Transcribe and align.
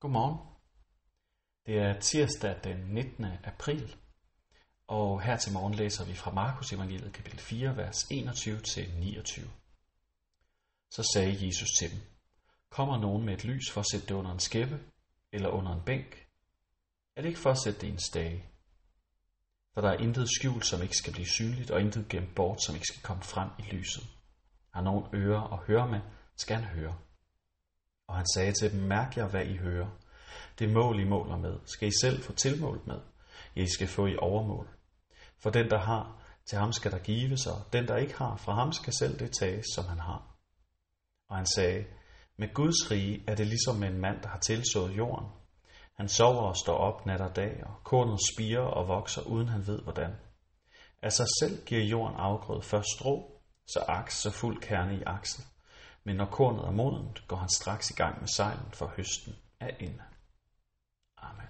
Godmorgen. 0.00 0.38
Det 1.66 1.78
er 1.78 2.00
tirsdag 2.00 2.60
den 2.64 2.76
19. 2.76 3.24
april, 3.44 3.96
og 4.86 5.22
her 5.22 5.36
til 5.36 5.52
morgen 5.52 5.74
læser 5.74 6.04
vi 6.04 6.14
fra 6.14 6.32
Markus 6.32 6.72
evangeliet 6.72 7.12
kapitel 7.12 7.38
4, 7.38 7.76
vers 7.76 8.04
21-29. 8.04 9.48
Så 10.90 11.10
sagde 11.14 11.46
Jesus 11.46 11.68
til 11.78 11.90
dem, 11.90 12.00
Kommer 12.70 12.98
nogen 12.98 13.24
med 13.26 13.34
et 13.34 13.44
lys 13.44 13.70
for 13.70 13.80
at 13.80 13.86
sætte 13.92 14.06
det 14.06 14.14
under 14.14 14.32
en 14.32 14.40
skæppe 14.40 14.80
eller 15.32 15.48
under 15.48 15.72
en 15.72 15.84
bænk? 15.86 16.28
Er 17.16 17.22
det 17.22 17.28
ikke 17.28 17.40
for 17.40 17.50
at 17.50 17.62
sætte 17.64 17.80
det 17.80 17.86
i 17.86 17.90
en 17.90 17.98
stage? 17.98 18.44
For 19.74 19.80
der 19.80 19.88
er 19.88 19.98
intet 19.98 20.28
skjult, 20.30 20.66
som 20.66 20.82
ikke 20.82 20.96
skal 20.96 21.12
blive 21.12 21.26
synligt, 21.26 21.70
og 21.70 21.80
intet 21.80 22.08
gemt 22.08 22.34
bort, 22.34 22.62
som 22.62 22.74
ikke 22.74 22.86
skal 22.86 23.02
komme 23.02 23.22
frem 23.22 23.50
i 23.58 23.62
lyset. 23.62 24.04
Har 24.74 24.82
nogen 24.82 25.14
ører 25.14 25.52
at 25.52 25.66
høre 25.66 25.88
med, 25.88 26.00
skal 26.36 26.56
han 26.56 26.64
høre. 26.64 27.05
Og 28.08 28.16
han 28.16 28.26
sagde 28.34 28.52
til 28.52 28.72
dem, 28.72 28.80
mærk 28.80 29.16
jer, 29.16 29.28
hvad 29.28 29.44
I 29.44 29.56
hører. 29.56 29.88
Det 30.58 30.72
mål, 30.72 31.00
I 31.00 31.04
måler 31.04 31.36
med, 31.36 31.58
skal 31.64 31.88
I 31.88 31.92
selv 32.00 32.22
få 32.22 32.32
tilmålt 32.32 32.86
med. 32.86 33.00
I 33.54 33.66
skal 33.66 33.88
få 33.88 34.06
i 34.06 34.16
overmål. 34.16 34.68
For 35.42 35.50
den, 35.50 35.70
der 35.70 35.78
har, 35.78 36.22
til 36.46 36.58
ham 36.58 36.72
skal 36.72 36.90
der 36.90 36.98
gives, 36.98 37.46
og 37.46 37.72
den, 37.72 37.88
der 37.88 37.96
ikke 37.96 38.18
har, 38.18 38.36
fra 38.36 38.54
ham 38.54 38.72
skal 38.72 38.92
selv 38.92 39.18
det 39.18 39.30
tages, 39.40 39.66
som 39.74 39.84
han 39.84 39.98
har. 39.98 40.36
Og 41.28 41.36
han 41.36 41.46
sagde, 41.46 41.84
med 42.38 42.54
Guds 42.54 42.90
rige 42.90 43.24
er 43.26 43.34
det 43.34 43.46
ligesom 43.46 43.76
med 43.76 43.88
en 43.88 44.00
mand, 44.00 44.22
der 44.22 44.28
har 44.28 44.38
tilsået 44.38 44.96
jorden. 44.96 45.26
Han 45.94 46.08
sover 46.08 46.42
og 46.42 46.56
står 46.56 46.76
op 46.76 47.06
nat 47.06 47.20
og 47.20 47.36
dag, 47.36 47.62
og 47.66 47.74
kornet 47.84 48.20
spiger 48.32 48.60
og 48.60 48.88
vokser, 48.88 49.22
uden 49.22 49.48
han 49.48 49.66
ved 49.66 49.82
hvordan. 49.82 50.14
Af 51.02 51.12
sig 51.12 51.26
selv 51.40 51.64
giver 51.66 51.84
jorden 51.84 52.16
afgrød 52.16 52.62
først 52.62 52.88
strå, 52.96 53.40
så 53.66 53.84
aks 53.88 54.14
så 54.14 54.30
fuld 54.30 54.62
kerne 54.62 54.98
i 54.98 55.02
aksen. 55.06 55.44
Men 56.06 56.16
når 56.16 56.26
kornet 56.26 56.64
er 56.64 56.70
modent, 56.70 57.28
går 57.28 57.36
han 57.36 57.48
straks 57.48 57.90
i 57.90 57.94
gang 57.94 58.20
med 58.20 58.28
sejlen, 58.28 58.70
for 58.72 58.86
høsten 58.96 59.36
er 59.60 59.70
inde. 59.80 60.02
Amen. 61.18 61.48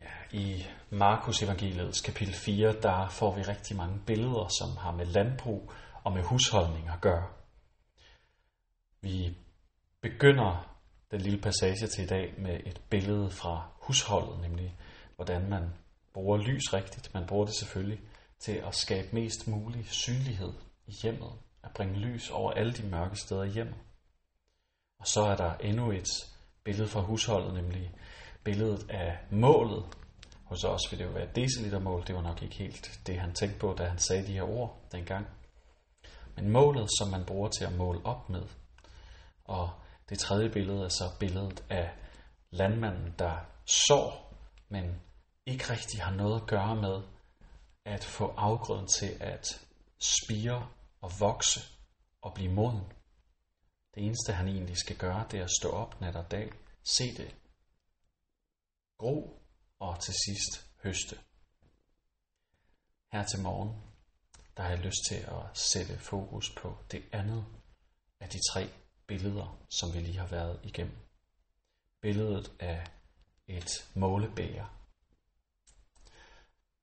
Ja, 0.00 0.38
I 0.38 0.66
Markus 0.90 1.42
evangeliets 1.42 2.00
kapitel 2.00 2.34
4, 2.34 2.72
der 2.80 3.08
får 3.08 3.34
vi 3.34 3.42
rigtig 3.42 3.76
mange 3.76 4.00
billeder, 4.06 4.48
som 4.48 4.76
har 4.76 4.92
med 4.92 5.06
landbrug 5.06 5.72
og 6.04 6.12
med 6.12 6.22
husholdning 6.22 6.88
at 6.88 7.00
gøre. 7.00 7.28
Vi 9.00 9.36
begynder 10.00 10.78
den 11.10 11.20
lille 11.20 11.40
passage 11.40 11.86
til 11.86 12.04
i 12.04 12.06
dag 12.06 12.34
med 12.38 12.60
et 12.66 12.80
billede 12.90 13.30
fra 13.30 13.68
husholdet, 13.80 14.40
nemlig 14.40 14.76
hvordan 15.16 15.50
man 15.50 15.74
bruger 16.12 16.36
lys 16.36 16.74
rigtigt. 16.74 17.14
Man 17.14 17.26
bruger 17.26 17.44
det 17.44 17.54
selvfølgelig 17.58 18.00
til 18.38 18.52
at 18.52 18.74
skabe 18.74 19.08
mest 19.12 19.48
mulig 19.48 19.86
synlighed 19.86 20.52
i 20.86 20.92
hjemmet, 21.02 21.32
at 21.64 21.70
bringe 21.74 21.98
lys 21.98 22.30
over 22.30 22.52
alle 22.52 22.72
de 22.72 22.86
mørke 22.86 23.16
steder 23.16 23.44
hjem. 23.44 23.74
Og 25.00 25.06
så 25.06 25.22
er 25.22 25.36
der 25.36 25.54
endnu 25.54 25.92
et 25.92 26.08
billede 26.64 26.88
fra 26.88 27.00
husholdet, 27.00 27.54
nemlig 27.54 27.94
billedet 28.44 28.90
af 28.90 29.18
målet. 29.30 29.84
Hos 30.44 30.64
os 30.64 30.80
vil 30.90 30.98
det 30.98 31.04
jo 31.04 31.10
være 31.10 31.24
et 31.24 31.36
decilitermål, 31.36 32.06
det 32.06 32.14
var 32.14 32.22
nok 32.22 32.42
ikke 32.42 32.56
helt 32.56 33.00
det, 33.06 33.20
han 33.20 33.34
tænkte 33.34 33.58
på, 33.58 33.74
da 33.78 33.84
han 33.84 33.98
sagde 33.98 34.26
de 34.26 34.32
her 34.32 34.42
ord 34.42 34.80
dengang. 34.92 35.26
Men 36.36 36.50
målet, 36.50 36.88
som 36.98 37.08
man 37.08 37.24
bruger 37.24 37.48
til 37.48 37.64
at 37.64 37.76
måle 37.76 38.06
op 38.06 38.28
med. 38.30 38.42
Og 39.44 39.70
det 40.08 40.18
tredje 40.18 40.48
billede 40.48 40.84
er 40.84 40.88
så 40.88 41.04
billedet 41.20 41.64
af 41.70 41.90
landmanden, 42.50 43.14
der 43.18 43.36
sår, 43.64 44.34
men 44.68 45.00
ikke 45.46 45.70
rigtig 45.70 46.02
har 46.02 46.14
noget 46.14 46.40
at 46.40 46.46
gøre 46.46 46.76
med 46.76 47.02
at 47.84 48.04
få 48.04 48.34
afgrøden 48.36 48.86
til 48.86 49.16
at 49.20 49.60
spire 49.98 50.68
og 51.02 51.10
vokse 51.20 51.60
og 52.20 52.34
blive 52.34 52.52
moden. 52.52 52.92
Det 53.94 54.06
eneste 54.06 54.32
han 54.32 54.48
egentlig 54.48 54.76
skal 54.76 54.98
gøre, 54.98 55.26
det 55.30 55.40
er 55.40 55.44
at 55.44 55.56
stå 55.60 55.70
op 55.70 56.00
nat 56.00 56.16
og 56.16 56.30
dag, 56.30 56.52
se 56.84 57.16
det, 57.16 57.36
gro 58.98 59.42
og 59.78 60.00
til 60.00 60.14
sidst 60.26 60.52
høste. 60.82 61.16
Her 63.12 63.24
til 63.26 63.42
morgen, 63.42 63.72
der 64.56 64.62
har 64.62 64.70
jeg 64.70 64.78
lyst 64.78 65.02
til 65.08 65.14
at 65.14 65.58
sætte 65.58 65.98
fokus 65.98 66.54
på 66.54 66.78
det 66.90 67.04
andet 67.12 67.44
af 68.20 68.28
de 68.28 68.38
tre 68.52 68.70
billeder, 69.06 69.66
som 69.70 69.94
vi 69.94 69.98
lige 69.98 70.18
har 70.18 70.26
været 70.26 70.60
igennem. 70.64 70.96
Billedet 72.00 72.52
af 72.60 72.86
et 73.46 73.90
målebæger. 73.94 74.66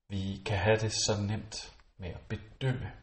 Vi 0.07 0.41
kan 0.45 0.57
have 0.57 0.77
det 0.77 0.91
så 0.91 1.21
nemt 1.27 1.77
med 1.97 2.09
at 2.09 2.27
bedømme 2.29 2.98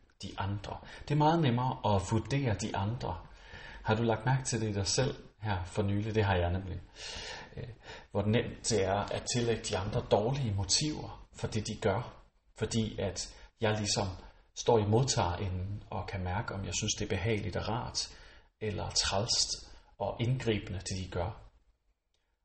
andre. 0.49 0.77
Det 1.03 1.11
er 1.11 1.19
meget 1.19 1.43
nemmere 1.43 1.95
at 1.95 2.03
vurdere 2.11 2.55
de 2.55 2.77
andre. 2.77 3.17
Har 3.83 3.95
du 3.95 4.03
lagt 4.03 4.27
mærke 4.27 4.45
til 4.45 4.61
det 4.61 4.69
i 4.69 4.73
dig 4.73 4.87
selv 4.87 5.15
her 5.41 5.65
for 5.65 5.83
nylig? 5.83 6.15
Det 6.15 6.25
har 6.25 6.35
jeg 6.35 6.53
nemlig. 6.53 6.81
Øh, 7.57 7.69
hvor 8.11 8.23
nemt 8.23 8.71
det 8.71 8.85
er 8.85 8.99
at 9.17 9.23
tillægge 9.35 9.63
de 9.63 9.79
andre 9.79 10.01
dårlige 10.11 10.55
motiver 10.55 11.29
for 11.41 11.47
det, 11.47 11.67
de 11.67 11.77
gør. 11.77 12.13
Fordi 12.59 12.99
at 12.99 13.35
jeg 13.61 13.73
ligesom 13.79 14.07
står 14.55 14.79
i 14.79 14.87
modtagerenden 14.87 15.83
og 15.91 16.07
kan 16.07 16.25
mærke, 16.25 16.55
om 16.55 16.65
jeg 16.65 16.75
synes, 16.75 16.95
det 16.95 17.05
er 17.05 17.17
behageligt 17.17 17.57
og 17.57 17.69
rart, 17.69 18.09
eller 18.61 18.91
trælst 18.91 19.49
og 19.99 20.17
indgribende, 20.21 20.79
det 20.79 21.05
de 21.05 21.11
gør. 21.11 21.47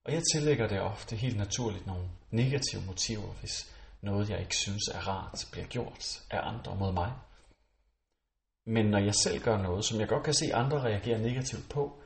Og 0.05 0.13
jeg 0.13 0.21
tillægger 0.33 0.67
det 0.67 0.81
ofte 0.81 1.15
helt 1.15 1.37
naturligt 1.37 1.87
nogle 1.87 2.09
negative 2.31 2.81
motiver, 2.85 3.33
hvis 3.39 3.75
noget, 4.01 4.29
jeg 4.29 4.39
ikke 4.39 4.55
synes 4.55 4.87
er 4.93 5.07
rart, 5.07 5.47
bliver 5.51 5.67
gjort 5.67 6.21
af 6.31 6.39
andre 6.43 6.75
mod 6.75 6.91
mig. 6.91 7.11
Men 8.65 8.85
når 8.85 8.99
jeg 8.99 9.15
selv 9.15 9.43
gør 9.43 9.57
noget, 9.57 9.85
som 9.85 9.99
jeg 9.99 10.07
godt 10.07 10.23
kan 10.23 10.33
se 10.33 10.53
andre 10.53 10.81
reagere 10.81 11.19
negativt 11.19 11.69
på, 11.69 12.01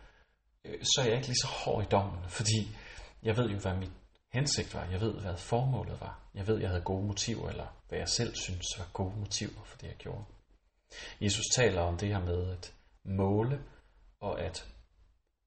øh, 0.66 0.84
så 0.84 1.02
er 1.02 1.06
jeg 1.06 1.16
ikke 1.16 1.28
lige 1.28 1.42
så 1.42 1.48
hård 1.48 1.84
i 1.84 1.88
dommen, 1.88 2.30
fordi 2.30 2.76
jeg 3.24 3.38
ved 3.38 3.50
jo, 3.50 3.58
hvad 3.60 3.76
mit 3.76 3.92
hensigt 4.34 4.74
var. 4.74 4.86
Jeg 4.92 5.02
ved, 5.02 5.14
hvad 5.14 5.38
formålet 5.38 6.02
var. 6.02 6.20
Jeg 6.34 6.48
ved, 6.48 6.60
jeg 6.60 6.70
havde 6.70 6.82
gode 6.82 7.08
motiver, 7.08 7.50
eller 7.50 7.68
hvad 7.88 8.00
jeg 8.00 8.10
selv 8.10 8.36
synes 8.36 8.66
var 8.78 8.88
gode 8.94 9.20
motiver 9.20 9.64
for 9.66 9.78
det, 9.78 9.88
jeg 9.88 9.96
gjorde. 9.96 10.24
Jesus 11.22 11.46
taler 11.56 11.82
om 11.82 11.98
det 11.98 12.10
her 12.10 12.20
med 12.20 12.52
at 12.52 12.74
måle, 13.06 13.62
og 14.22 14.42
at 14.42 14.66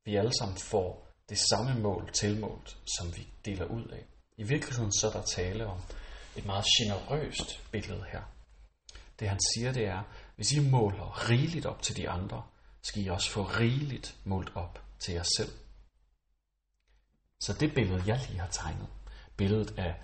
vi 0.05 0.17
alle 0.17 0.33
sammen 0.39 0.59
får 0.59 1.09
det 1.29 1.39
samme 1.39 1.81
mål 1.81 2.13
tilmålt, 2.13 2.79
som 2.99 3.17
vi 3.17 3.29
deler 3.45 3.65
ud 3.65 3.87
af. 3.89 4.05
I 4.37 4.43
virkeligheden 4.43 4.93
så 4.93 5.07
er 5.07 5.13
der 5.13 5.23
tale 5.23 5.67
om 5.67 5.81
et 6.37 6.47
meget 6.47 6.65
generøst 6.79 7.71
billede 7.71 8.05
her. 8.13 8.23
Det 9.21 9.29
han 9.29 9.39
siger, 9.55 9.73
det 9.73 9.85
er, 9.85 10.03
hvis 10.39 10.53
I 10.53 10.71
måler 10.71 11.31
rigeligt 11.31 11.67
op 11.67 11.83
til 11.83 11.97
de 11.97 12.11
andre, 12.11 12.43
skal 12.83 13.05
I 13.05 13.09
også 13.09 13.31
få 13.31 13.43
rigeligt 13.43 14.17
målt 14.25 14.53
op 14.55 14.83
til 14.99 15.15
jer 15.15 15.23
selv. 15.23 15.53
Så 17.41 17.53
det 17.53 17.75
billede, 17.75 18.03
jeg 18.07 18.21
lige 18.29 18.41
har 18.41 18.49
tegnet, 18.49 18.89
billedet 19.37 19.79
af 19.79 19.95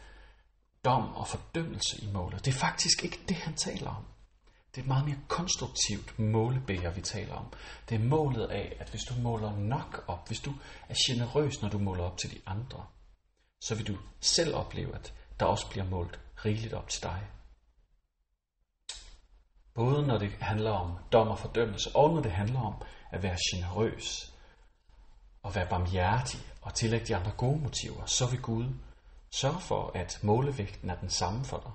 dom 0.84 1.14
og 1.14 1.28
fordømmelse 1.28 2.02
i 2.02 2.06
målet, 2.12 2.44
det 2.44 2.54
er 2.54 2.58
faktisk 2.58 3.04
ikke 3.04 3.20
det, 3.28 3.36
han 3.36 3.54
taler 3.54 3.90
om. 3.90 4.04
Det 4.70 4.80
er 4.80 4.82
et 4.82 4.88
meget 4.88 5.04
mere 5.04 5.20
konstruktivt 5.28 6.18
målebæger, 6.18 6.90
vi 6.90 7.00
taler 7.00 7.34
om. 7.34 7.52
Det 7.88 7.94
er 7.94 8.04
målet 8.04 8.46
af, 8.46 8.76
at 8.80 8.90
hvis 8.90 9.02
du 9.02 9.14
måler 9.14 9.56
nok 9.56 10.04
op, 10.06 10.26
hvis 10.26 10.40
du 10.40 10.52
er 10.88 10.94
generøs, 11.06 11.62
når 11.62 11.68
du 11.68 11.78
måler 11.78 12.04
op 12.04 12.18
til 12.18 12.30
de 12.30 12.40
andre, 12.46 12.86
så 13.60 13.74
vil 13.74 13.86
du 13.86 13.98
selv 14.20 14.54
opleve, 14.54 14.94
at 14.94 15.14
der 15.40 15.46
også 15.46 15.70
bliver 15.70 15.84
målt 15.84 16.20
rigeligt 16.44 16.74
op 16.74 16.88
til 16.88 17.02
dig. 17.02 17.22
Både 19.74 20.06
når 20.06 20.18
det 20.18 20.30
handler 20.40 20.70
om 20.70 20.98
dom 21.12 21.28
og 21.28 21.38
fordømmelse, 21.38 21.96
og 21.96 22.14
når 22.14 22.22
det 22.22 22.32
handler 22.32 22.60
om 22.60 22.74
at 23.10 23.22
være 23.22 23.38
generøs 23.50 24.32
og 25.42 25.54
være 25.54 25.68
barmhjertig 25.68 26.40
og 26.62 26.74
tillægge 26.74 27.06
de 27.06 27.16
andre 27.16 27.32
gode 27.36 27.60
motiver, 27.60 28.06
så 28.06 28.26
vil 28.30 28.42
Gud 28.42 28.74
sørge 29.30 29.60
for, 29.60 29.90
at 29.94 30.18
målevægten 30.22 30.90
er 30.90 30.94
den 30.94 31.10
samme 31.10 31.44
for 31.44 31.58
dig. 31.58 31.72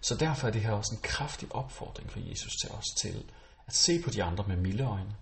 Så 0.00 0.16
derfor 0.16 0.46
er 0.46 0.52
det 0.52 0.62
her 0.62 0.72
også 0.72 0.94
en 0.94 1.02
kraftig 1.02 1.54
opfordring 1.54 2.10
fra 2.10 2.20
Jesus 2.20 2.52
til 2.52 2.70
os 2.70 2.84
til 3.00 3.32
at 3.66 3.74
se 3.74 4.02
på 4.02 4.10
de 4.10 4.22
andre 4.22 4.44
med 4.48 4.56
milde 4.56 4.84
øjne, 4.84 5.16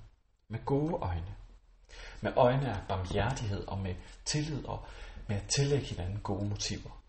med 0.49 0.65
gode 0.65 0.95
øjne, 0.95 1.37
med 2.21 2.33
øjne 2.37 2.75
af 2.75 2.89
barmhjertighed 2.89 3.67
og 3.67 3.79
med 3.79 3.95
tillid 4.25 4.65
og 4.65 4.87
med 5.29 5.37
at 5.37 5.49
tillægge 5.57 5.87
hinanden 5.87 6.21
gode 6.21 6.49
motiver. 6.49 7.03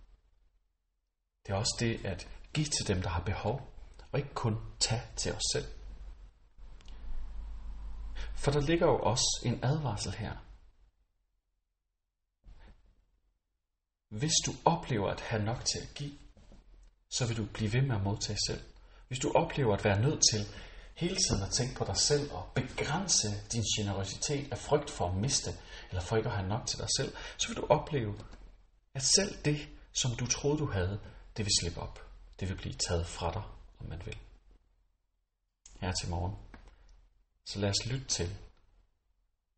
Det 1.46 1.54
er 1.54 1.58
også 1.58 1.78
det 1.80 2.06
at 2.06 2.28
give 2.54 2.66
til 2.66 2.88
dem, 2.88 3.02
der 3.02 3.10
har 3.10 3.22
behov, 3.22 3.79
og 4.12 4.20
ikke 4.20 4.34
kun 4.34 4.58
tage 4.80 5.02
til 5.16 5.34
os 5.34 5.44
selv. 5.54 5.66
For 8.36 8.52
der 8.52 8.62
ligger 8.62 8.88
jo 8.88 9.00
også 9.00 9.42
en 9.46 9.60
advarsel 9.64 10.12
her. 10.12 10.36
Hvis 14.10 14.34
du 14.46 14.52
oplever 14.66 15.10
at 15.10 15.22
have 15.22 15.44
nok 15.44 15.66
til 15.66 15.80
at 15.80 15.94
give, 15.96 16.14
så 17.10 17.28
vil 17.28 17.38
du 17.38 17.46
blive 17.54 17.74
ved 17.74 17.82
med 17.82 17.96
at 17.96 18.04
modtage 18.04 18.38
selv. 18.48 18.62
Hvis 19.08 19.20
du 19.20 19.32
oplever 19.36 19.74
at 19.76 19.86
være 19.86 20.02
nødt 20.02 20.22
til 20.32 20.46
hele 20.96 21.16
tiden 21.16 21.44
at 21.44 21.52
tænke 21.52 21.76
på 21.76 21.86
dig 21.86 21.98
selv 21.98 22.32
og 22.32 22.52
begrænse 22.56 23.28
din 23.52 23.64
generøsitet 23.78 24.52
af 24.52 24.58
frygt 24.58 24.90
for 24.90 25.08
at 25.10 25.16
miste, 25.16 25.52
eller 25.90 26.02
for 26.02 26.18
ikke 26.18 26.30
at 26.30 26.36
have 26.36 26.48
nok 26.48 26.68
til 26.68 26.80
dig 26.80 26.88
selv, 26.98 27.16
så 27.38 27.48
vil 27.48 27.58
du 27.58 27.66
opleve, 27.70 28.20
at 28.94 29.04
selv 29.04 29.44
det, 29.46 29.70
som 29.94 30.12
du 30.16 30.28
troede 30.28 30.58
du 30.58 30.72
havde, 30.72 31.00
det 31.38 31.46
vil 31.46 31.54
slippe 31.62 31.80
op. 31.80 32.00
Det 32.40 32.50
vil 32.50 32.56
blive 32.56 32.74
taget 32.74 33.06
fra 33.08 33.32
dig, 33.32 33.44
om 33.80 33.90
man 33.90 34.06
vil. 34.06 34.18
Her 35.82 35.92
til 35.92 36.10
morgen. 36.10 36.36
Så 37.46 37.60
lad 37.60 37.70
os 37.70 37.86
lytte 37.86 38.08
til, 38.08 38.38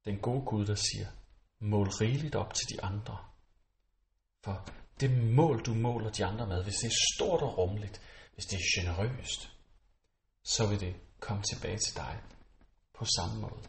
Den 0.06 0.20
gode 0.20 0.46
Gud, 0.46 0.66
der 0.66 0.76
siger, 0.76 1.08
mål 1.60 1.88
rigeligt 1.88 2.36
op 2.36 2.54
til 2.54 2.70
de 2.70 2.84
andre. 2.84 3.18
For 4.44 4.68
det 5.00 5.12
mål, 5.36 5.66
du 5.66 5.74
måler 5.74 6.10
de 6.10 6.26
andre 6.26 6.48
med, 6.48 6.64
hvis 6.64 6.76
det 6.76 6.88
er 6.88 7.16
stort 7.16 7.42
og 7.42 7.58
rummeligt, 7.58 8.02
hvis 8.34 8.46
det 8.46 8.56
er 8.56 8.82
generøst, 8.82 9.52
så 10.44 10.68
vil 10.68 10.80
det 10.80 10.96
komme 11.20 11.44
tilbage 11.44 11.78
til 11.78 11.96
dig 11.96 12.22
på 12.94 13.06
samme 13.06 13.42
måde. 13.42 13.64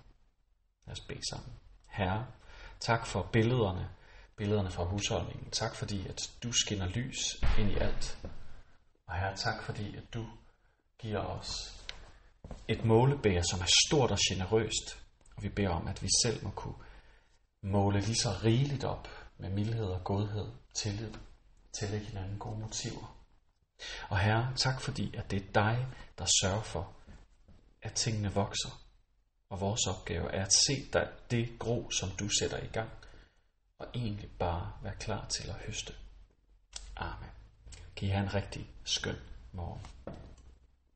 Lad 0.86 0.92
os 0.92 1.00
bede 1.08 1.30
sammen. 1.30 1.52
Herre, 1.88 2.26
tak 2.80 3.06
for 3.06 3.28
billederne, 3.32 3.90
billederne 4.36 4.70
fra 4.70 4.84
husholdningen. 4.84 5.50
Tak 5.50 5.74
fordi, 5.74 6.06
at 6.06 6.20
du 6.42 6.52
skinner 6.52 6.86
lys 6.86 7.18
ind 7.58 7.70
i 7.70 7.76
alt. 7.76 8.18
Og 9.12 9.18
herre, 9.18 9.36
tak 9.36 9.62
fordi, 9.62 9.96
at 9.96 10.14
du 10.14 10.26
giver 10.98 11.18
os 11.18 11.50
et 12.68 12.84
målebær, 12.84 13.42
som 13.50 13.60
er 13.60 13.70
stort 13.86 14.10
og 14.10 14.18
generøst. 14.28 15.04
Og 15.36 15.42
vi 15.42 15.48
beder 15.48 15.68
om, 15.68 15.88
at 15.88 16.02
vi 16.02 16.08
selv 16.24 16.44
må 16.44 16.50
kunne 16.50 16.74
måle 17.62 18.00
lige 18.00 18.16
så 18.16 18.28
rigeligt 18.44 18.84
op 18.84 19.08
med 19.38 19.50
mildhed 19.50 19.86
og 19.86 20.04
godhed, 20.04 20.48
tillid, 20.74 21.14
tillægge 21.72 22.06
hinanden 22.06 22.38
gode 22.38 22.58
motiver. 22.58 23.16
Og 24.08 24.18
herre, 24.18 24.52
tak 24.56 24.80
fordi, 24.80 25.16
at 25.16 25.30
det 25.30 25.42
er 25.42 25.52
dig, 25.54 25.86
der 26.18 26.26
sørger 26.42 26.62
for, 26.62 26.96
at 27.82 27.92
tingene 27.92 28.34
vokser. 28.34 28.82
Og 29.50 29.60
vores 29.60 29.86
opgave 29.86 30.32
er 30.32 30.44
at 30.44 30.52
se 30.52 30.90
dig 30.92 31.08
det 31.30 31.58
gro, 31.58 31.90
som 31.90 32.08
du 32.10 32.28
sætter 32.40 32.58
i 32.58 32.68
gang, 32.72 32.90
og 33.78 33.86
egentlig 33.94 34.30
bare 34.38 34.72
være 34.82 34.96
klar 35.00 35.26
til 35.26 35.50
at 35.50 35.56
høste. 35.66 35.92
Kan 38.02 38.08
I 38.08 38.12
have 38.12 38.24
en 38.24 38.34
rigtig 38.34 38.66
skøn 38.84 39.16
morgen. 39.52 39.80